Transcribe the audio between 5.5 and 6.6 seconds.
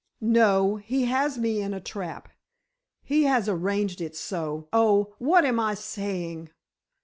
I saying!"